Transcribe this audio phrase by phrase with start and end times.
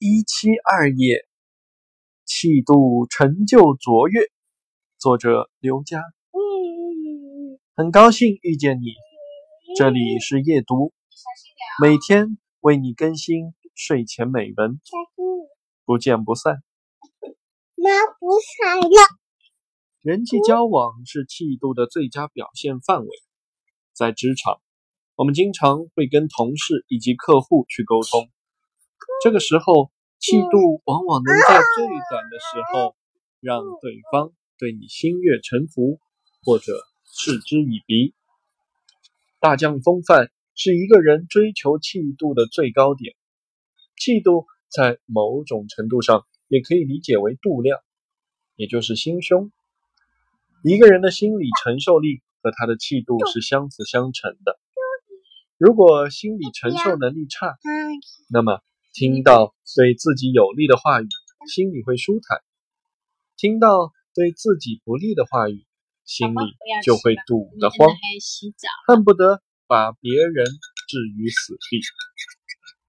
[0.00, 1.26] 一七二页，
[2.24, 4.20] 气度成就卓越。
[4.96, 6.04] 作者刘佳。
[7.74, 8.94] 很高兴遇见你，
[9.76, 10.92] 这里是夜读，
[11.82, 14.80] 每天为你更新睡前美文，
[15.84, 16.62] 不见不散。
[17.74, 18.88] 那不散了。
[20.00, 23.08] 人际交往是气度的最佳表现范围。
[23.94, 24.60] 在职场，
[25.16, 28.30] 我们经常会跟同事以及客户去沟通。
[29.22, 32.96] 这个时候，气度往往能在最短的时候
[33.40, 35.98] 让对方对你心悦诚服，
[36.44, 36.72] 或者
[37.04, 38.14] 嗤之以鼻。
[39.40, 43.14] 大将风范是一个人追求气度的最高点。
[43.96, 47.80] 气度在某种程度上也可以理解为度量，
[48.56, 49.50] 也就是心胸。
[50.62, 54.58] 一个人的心理承受力和他的气度是相辅相成的。
[55.56, 57.56] 如果心理承受能力差，
[58.30, 58.60] 那么。
[58.98, 61.06] 听到对自己有利的话语，
[61.46, 62.40] 心里会舒坦；
[63.36, 65.64] 听到对自己不利的话语，
[66.04, 67.94] 心里就会堵得慌，
[68.88, 70.44] 恨不得把别人
[70.88, 71.80] 置于死地。